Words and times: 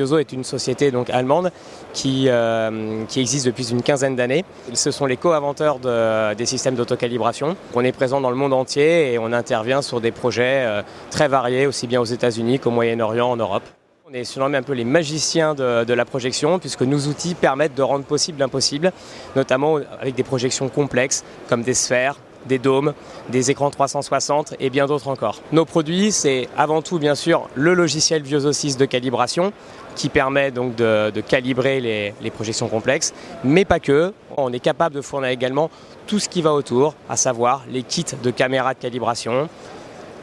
Vioso 0.00 0.16
est 0.16 0.32
une 0.32 0.44
société 0.44 0.90
donc 0.90 1.10
allemande 1.10 1.52
qui, 1.92 2.24
euh, 2.28 3.04
qui 3.06 3.20
existe 3.20 3.44
depuis 3.44 3.70
une 3.70 3.82
quinzaine 3.82 4.16
d'années. 4.16 4.46
Ce 4.72 4.90
sont 4.90 5.04
les 5.04 5.18
co-inventeurs 5.18 5.78
de, 5.78 6.32
des 6.32 6.46
systèmes 6.46 6.74
d'autocalibration. 6.74 7.54
On 7.74 7.84
est 7.84 7.92
présent 7.92 8.22
dans 8.22 8.30
le 8.30 8.36
monde 8.36 8.54
entier 8.54 9.12
et 9.12 9.18
on 9.18 9.30
intervient 9.32 9.82
sur 9.82 10.00
des 10.00 10.10
projets 10.10 10.64
euh, 10.64 10.82
très 11.10 11.28
variés, 11.28 11.66
aussi 11.66 11.86
bien 11.86 12.00
aux 12.00 12.06
États-Unis 12.06 12.60
qu'au 12.60 12.70
Moyen-Orient, 12.70 13.30
en 13.30 13.36
Europe. 13.36 13.64
On 14.08 14.14
est 14.14 14.24
surnommé 14.24 14.56
un 14.56 14.62
peu 14.62 14.72
les 14.72 14.86
magiciens 14.86 15.54
de, 15.54 15.92
la 15.92 16.04
projection, 16.06 16.58
puisque 16.58 16.82
nos 16.82 17.00
outils 17.06 17.34
permettent 17.34 17.76
de 17.76 17.82
rendre 17.82 18.06
possible 18.06 18.40
l'impossible, 18.40 18.92
notamment 19.36 19.78
avec 20.00 20.14
des 20.14 20.24
projections 20.24 20.70
complexes 20.70 21.24
comme 21.48 21.62
des 21.62 21.74
sphères, 21.74 22.16
des 22.46 22.58
dômes, 22.58 22.94
des 23.28 23.50
écrans 23.50 23.70
360 23.70 24.54
et 24.60 24.70
bien 24.70 24.86
d'autres 24.86 25.08
encore. 25.08 25.40
Nos 25.52 25.64
produits, 25.64 26.12
c'est 26.12 26.48
avant 26.56 26.82
tout 26.82 26.98
bien 26.98 27.14
sûr 27.14 27.48
le 27.54 27.74
logiciel 27.74 28.22
Vioso 28.22 28.52
6 28.52 28.76
de 28.76 28.84
calibration 28.84 29.52
qui 29.96 30.08
permet 30.08 30.50
donc 30.50 30.76
de, 30.76 31.20
calibrer 31.20 31.80
les, 31.80 32.30
projections 32.30 32.68
complexes, 32.68 33.12
mais 33.44 33.64
pas 33.64 33.80
que. 33.80 34.12
On 34.36 34.52
est 34.52 34.60
capable 34.60 34.94
de 34.94 35.00
fournir 35.00 35.30
également 35.30 35.70
tout 36.06 36.18
ce 36.18 36.28
qui 36.28 36.40
va 36.40 36.52
autour, 36.52 36.94
à 37.08 37.16
savoir 37.16 37.64
les 37.68 37.82
kits 37.82 38.04
de 38.22 38.30
caméras 38.30 38.74
de 38.74 38.78
calibration, 38.78 39.48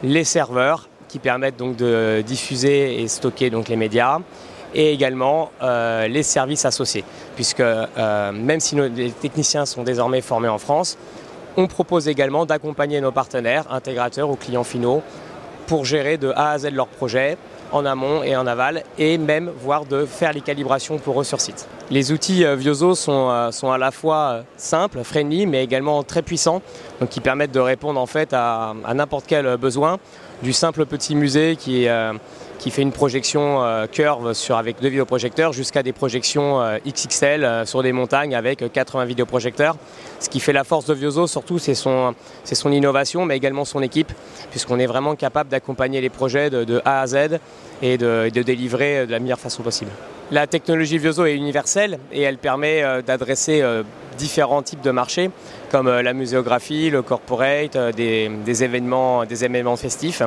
les 0.02 0.24
serveurs 0.24 0.88
qui 1.08 1.18
permettent 1.18 1.56
donc 1.56 1.76
de 1.76 2.22
diffuser 2.26 3.00
et 3.00 3.08
stocker 3.08 3.50
donc 3.50 3.68
les 3.68 3.76
médias 3.76 4.18
et 4.74 4.92
également 4.92 5.50
euh, 5.62 6.08
les 6.08 6.22
services 6.22 6.64
associés 6.64 7.04
puisque 7.34 7.60
euh, 7.60 8.32
même 8.32 8.60
si 8.60 8.74
les 8.74 9.10
techniciens 9.12 9.64
sont 9.64 9.82
désormais 9.82 10.20
formés 10.20 10.48
en 10.48 10.58
France, 10.58 10.98
on 11.58 11.66
propose 11.66 12.06
également 12.06 12.46
d'accompagner 12.46 13.00
nos 13.00 13.10
partenaires, 13.10 13.64
intégrateurs 13.72 14.30
ou 14.30 14.36
clients 14.36 14.62
finaux 14.62 15.02
pour 15.66 15.84
gérer 15.84 16.16
de 16.16 16.32
A 16.36 16.52
à 16.52 16.58
Z 16.58 16.70
leur 16.72 16.86
projet 16.86 17.36
en 17.72 17.84
amont 17.84 18.22
et 18.22 18.36
en 18.36 18.46
aval 18.46 18.84
et 18.96 19.18
même 19.18 19.50
voire 19.60 19.84
de 19.84 20.06
faire 20.06 20.32
les 20.32 20.40
calibrations 20.40 20.98
pour 20.98 21.20
eux 21.20 21.24
sur 21.24 21.40
site. 21.40 21.68
Les 21.90 22.12
outils 22.12 22.44
Vioso 22.56 22.94
sont, 22.94 23.50
sont 23.50 23.72
à 23.72 23.76
la 23.76 23.90
fois 23.90 24.44
simples, 24.56 25.02
friendly, 25.02 25.46
mais 25.46 25.64
également 25.64 26.04
très 26.04 26.22
puissants, 26.22 26.62
donc 27.00 27.08
qui 27.08 27.20
permettent 27.20 27.50
de 27.50 27.60
répondre 27.60 28.00
en 28.00 28.06
fait 28.06 28.32
à 28.32 28.72
n'importe 28.94 29.24
quel 29.26 29.56
besoin, 29.56 29.98
du 30.42 30.52
simple 30.52 30.86
petit 30.86 31.14
musée 31.14 31.56
qui, 31.56 31.88
euh, 31.88 32.12
fait 32.70 32.82
une 32.82 32.92
projection 32.92 33.64
euh, 33.64 33.86
curve 33.86 34.34
avec 34.50 34.80
deux 34.82 34.88
vidéoprojecteurs 34.88 35.54
jusqu'à 35.54 35.82
des 35.82 35.94
projections 35.94 36.60
euh, 36.60 36.76
XXL 36.86 37.62
sur 37.64 37.82
des 37.82 37.92
montagnes 37.92 38.34
avec 38.34 38.70
80 38.70 39.06
vidéoprojecteurs. 39.06 39.76
Ce 40.20 40.28
qui 40.28 40.38
fait 40.38 40.52
la 40.52 40.64
force 40.64 40.84
de 40.84 40.92
Vioso 40.92 41.26
surtout 41.26 41.58
c'est 41.58 41.74
son, 41.74 42.14
innovation 42.70 43.24
mais 43.24 43.38
également 43.38 43.64
son 43.64 43.80
équipe 43.80 44.12
puisqu'on 44.50 44.78
est 44.78 44.86
vraiment 44.86 45.16
capable 45.16 45.48
d'accompagner 45.48 46.02
les 46.02 46.10
projets 46.10 46.50
de, 46.50 46.82
A 46.84 47.00
à 47.00 47.06
Z 47.06 47.38
et 47.80 47.96
de, 47.96 48.28
délivrer 48.28 49.06
de 49.06 49.12
la 49.12 49.18
meilleure 49.18 49.40
façon 49.40 49.62
possible. 49.62 49.90
La 50.30 50.46
technologie 50.46 50.98
Vioso 50.98 51.24
est 51.24 51.34
universelle 51.34 51.98
et 52.12 52.20
elle 52.20 52.36
permet 52.36 52.84
d'adresser 53.02 53.62
différents 54.18 54.62
types 54.62 54.82
de 54.82 54.90
marchés 54.90 55.30
comme 55.70 55.88
la 55.88 56.12
muséographie, 56.12 56.90
le 56.90 57.02
corporate, 57.02 57.76
des, 57.94 58.28
des, 58.28 58.64
événements, 58.64 59.24
des 59.24 59.44
événements 59.44 59.76
festifs. 59.76 60.22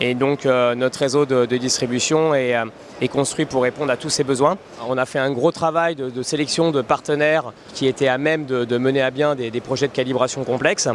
Et 0.00 0.14
donc 0.14 0.46
euh, 0.46 0.74
notre 0.74 1.00
réseau 1.00 1.26
de, 1.26 1.44
distribution 1.56 2.32
est, 2.34 2.54
euh, 2.54 2.64
construit 3.10 3.46
pour 3.46 3.62
répondre 3.62 3.90
à 3.90 3.96
tous 3.96 4.10
ces 4.10 4.22
besoins. 4.22 4.56
On 4.88 4.96
a 4.96 5.06
fait 5.06 5.18
un 5.18 5.32
gros 5.32 5.50
travail 5.50 5.96
de, 5.96 6.22
sélection 6.22 6.70
de 6.70 6.82
partenaires 6.82 7.52
qui 7.74 7.86
étaient 7.86 8.08
à 8.08 8.18
même 8.18 8.44
de, 8.44 8.64
de 8.64 8.78
mener 8.78 9.02
à 9.02 9.10
bien 9.10 9.34
des, 9.34 9.50
des 9.50 9.60
projets 9.60 9.88
de 9.88 9.92
calibration 9.92 10.44
complexes. 10.44 10.88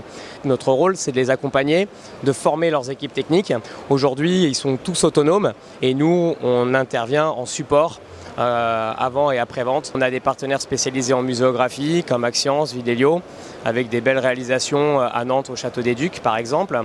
Notre 0.46 0.72
rôle, 0.72 0.96
c'est 0.96 1.12
de 1.12 1.18
les 1.18 1.30
accompagner, 1.30 1.88
de 2.24 2.32
former 2.32 2.70
leurs 2.70 2.90
équipes 2.90 3.14
techniques. 3.14 3.54
Aujourd'hui, 3.90 4.44
ils 4.44 4.56
sont 4.56 4.78
tous 4.78 5.04
autonomes 5.04 5.54
et 5.82 5.94
nous, 5.94 6.36
on 6.42 6.74
intervient 6.74 7.28
en 7.28 7.46
support 7.46 8.00
euh, 8.40 8.94
avant 8.98 9.32
et 9.32 9.40
après 9.40 9.64
vente. 9.64 9.92
On 9.96 10.02
a 10.02 10.10
des 10.10 10.20
partenaires 10.20 10.62
spécialisés 10.62 11.14
en 11.14 11.22
muséographie 11.22 12.04
comme 12.08 12.24
Axience, 12.24 12.74
Vidélio, 12.74 13.22
avec 13.66 13.90
des 13.90 14.02
belles 14.02 14.20
réalisations 14.20 15.00
à 15.00 15.24
Nantes 15.26 15.50
au 15.50 15.56
Château 15.56 15.82
des 15.82 15.96
Ducs 15.96 16.20
par 16.20 16.38
exemple. 16.38 16.80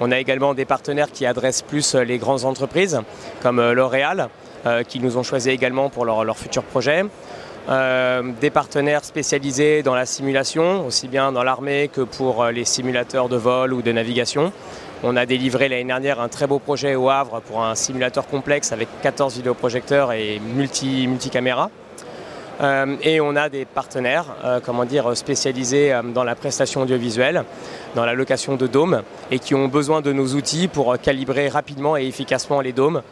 On 0.00 0.10
a 0.10 0.18
également 0.18 0.54
des 0.54 0.64
partenaires 0.64 1.10
qui 1.10 1.26
adressent 1.26 1.62
plus 1.62 1.94
les 1.94 2.18
grandes 2.18 2.44
entreprises 2.44 3.00
comme 3.42 3.72
L'Oréal 3.72 4.28
euh, 4.66 4.82
qui 4.82 4.98
nous 4.98 5.16
ont 5.16 5.22
choisi 5.22 5.50
également 5.50 5.88
pour 5.88 6.04
leurs 6.04 6.24
leur 6.24 6.36
futurs 6.36 6.64
projets. 6.64 7.04
Euh, 7.68 8.22
des 8.40 8.50
partenaires 8.50 9.04
spécialisés 9.04 9.84
dans 9.84 9.94
la 9.94 10.04
simulation, 10.04 10.84
aussi 10.84 11.06
bien 11.06 11.30
dans 11.30 11.44
l'armée 11.44 11.88
que 11.92 12.00
pour 12.00 12.46
les 12.46 12.64
simulateurs 12.64 13.28
de 13.28 13.36
vol 13.36 13.72
ou 13.72 13.82
de 13.82 13.92
navigation. 13.92 14.52
On 15.04 15.14
a 15.14 15.26
délivré 15.26 15.68
l'année 15.68 15.84
dernière 15.84 16.20
un 16.20 16.28
très 16.28 16.48
beau 16.48 16.58
projet 16.58 16.96
au 16.96 17.08
Havre 17.08 17.40
pour 17.40 17.62
un 17.62 17.76
simulateur 17.76 18.26
complexe 18.26 18.72
avec 18.72 18.88
14 19.00 19.36
vidéoprojecteurs 19.36 20.10
et 20.10 20.40
multi, 20.40 21.06
multicaméras. 21.06 21.70
Euh, 22.60 22.96
et 23.02 23.20
on 23.20 23.36
a 23.36 23.48
des 23.48 23.64
partenaires 23.64 24.34
euh, 24.44 24.58
comment 24.58 24.84
dire, 24.84 25.16
spécialisés 25.16 25.92
euh, 25.92 26.02
dans 26.02 26.24
la 26.24 26.34
prestation 26.34 26.82
audiovisuelle, 26.82 27.44
dans 27.94 28.04
la 28.04 28.14
location 28.14 28.56
de 28.56 28.66
dômes 28.66 29.02
et 29.30 29.38
qui 29.38 29.54
ont 29.54 29.68
besoin 29.68 30.00
de 30.00 30.12
nos 30.12 30.34
outils 30.34 30.66
pour 30.66 30.98
calibrer 30.98 31.48
rapidement 31.48 31.96
et 31.96 32.04
efficacement 32.04 32.60
les 32.60 32.72
dômes 32.72 33.02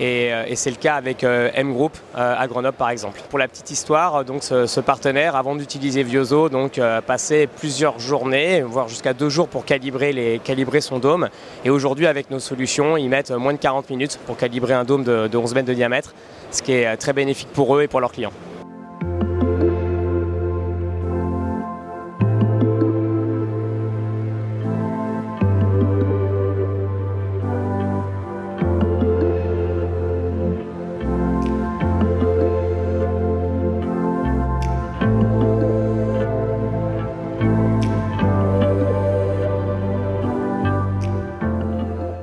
et, 0.00 0.30
et 0.46 0.56
c'est 0.56 0.70
le 0.70 0.76
cas 0.76 0.94
avec 0.94 1.24
euh, 1.24 1.50
M 1.54 1.72
Group 1.72 1.96
euh, 2.16 2.34
à 2.36 2.46
Grenoble 2.46 2.76
par 2.76 2.90
exemple. 2.90 3.20
Pour 3.28 3.38
la 3.38 3.48
petite 3.48 3.70
histoire, 3.70 4.24
ce, 4.40 4.80
partenaire 4.80 5.36
avant 5.36 5.56
d'utiliser 5.56 6.02
Vioso 6.02 6.48
donc 6.48 6.78
euh, 6.78 7.00
passait 7.00 7.46
plusieurs 7.46 7.98
journées, 7.98 8.62
voire 8.62 8.88
jusqu'à 8.88 9.12
deux 9.12 9.28
jours 9.28 9.48
pour 9.48 9.64
calibrer 9.64 10.40
son 10.80 10.98
dôme 10.98 11.28
et 11.64 11.70
aujourd'hui 11.70 12.06
avec 12.06 12.30
nos 12.30 12.38
solutions, 12.38 12.96
ils 12.96 13.08
mettent 13.08 13.30
moins 13.30 13.52
de 13.52 13.58
40 13.58 13.90
minutes 13.90 14.18
pour 14.26 14.36
calibrer 14.36 14.74
un 14.74 14.84
dôme 14.84 15.04
de, 15.04 15.28
de 15.28 15.36
11 15.36 15.54
mètres 15.54 15.68
de 15.68 15.74
diamètre, 15.74 16.14
ce 16.50 16.62
qui 16.62 16.72
est 16.72 16.96
très 16.96 17.12
bénéfique 17.12 17.48
pour 17.52 17.76
eux 17.76 17.82
et 17.82 17.88
pour 17.88 18.00
leurs 18.00 18.12
clients. 18.12 18.32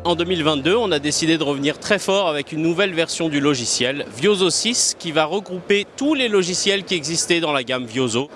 En 0.06 0.14
2022, 0.14 0.76
on 0.76 0.92
a 0.92 1.00
décidé 1.00 1.40
de 1.40 1.44
revenir 1.44 1.80
très 1.80 1.98
fort 1.98 2.28
avec 2.28 2.52
une 2.52 2.62
nouvelle 2.62 2.94
version 2.94 3.28
du 3.28 3.40
logiciel, 3.40 4.06
Vioso 4.16 4.52
6, 4.52 4.96
qui 5.00 5.12
va 5.12 5.26
regrouper 5.26 5.88
tous 5.98 6.14
les 6.14 6.28
logiciels 6.28 6.84
qui 6.84 6.94
existaient 6.94 7.40
dans 7.40 7.52
la 7.52 7.64
gamme 7.64 7.86
Vioso. 7.86 8.30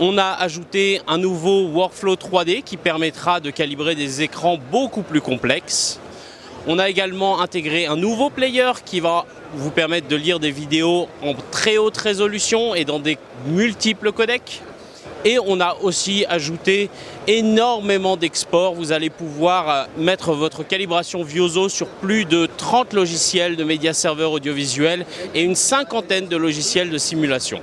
On 0.00 0.16
a 0.16 0.24
ajouté 0.24 1.02
un 1.06 1.18
nouveau 1.18 1.66
workflow 1.66 2.14
3D 2.14 2.62
qui 2.62 2.78
permettra 2.78 3.40
de 3.40 3.50
calibrer 3.50 3.94
des 3.94 4.22
écrans 4.22 4.58
beaucoup 4.72 5.02
plus 5.02 5.20
complexes. 5.20 6.00
On 6.66 6.78
a 6.78 6.88
également 6.88 7.42
intégré 7.42 7.84
un 7.84 7.96
nouveau 7.96 8.30
player 8.30 8.72
qui 8.82 9.00
va 9.00 9.26
vous 9.52 9.70
permettre 9.70 10.08
de 10.08 10.16
lire 10.16 10.40
des 10.40 10.50
vidéos 10.50 11.08
en 11.22 11.34
très 11.50 11.76
haute 11.76 11.98
résolution 11.98 12.74
et 12.74 12.86
dans 12.86 13.00
des 13.00 13.18
multiples 13.48 14.12
codecs. 14.12 14.62
Et 15.26 15.40
on 15.44 15.58
a 15.58 15.74
aussi 15.82 16.24
ajouté 16.28 16.88
énormément 17.26 18.16
d'exports. 18.16 18.74
Vous 18.76 18.92
allez 18.92 19.10
pouvoir 19.10 19.68
euh, 19.68 19.84
mettre 19.98 20.34
votre 20.34 20.62
calibration 20.62 21.24
Vioso 21.24 21.68
sur 21.68 21.88
plus 21.88 22.24
de 22.24 22.48
30 22.56 22.92
logiciels 22.92 23.56
de 23.56 23.64
médias 23.64 23.92
serveurs 23.92 24.30
audiovisuels 24.30 25.04
et 25.34 25.42
une 25.42 25.56
cinquantaine 25.56 26.28
de 26.28 26.36
logiciels 26.36 26.90
de 26.90 26.98
simulation. 26.98 27.60